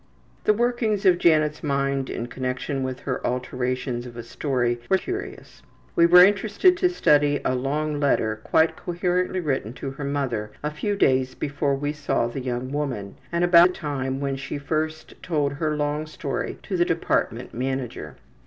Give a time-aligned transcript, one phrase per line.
[0.45, 4.97] The workings of Janet's mind in connection with her alterations of a story were sometimes
[4.97, 5.63] most curious.
[5.95, 10.71] We were interested to study a long letter quite coherently written to her mother a
[10.71, 15.21] few days before we saw the young woman, and about the time when she first
[15.21, 18.15] told her long story to the department manager.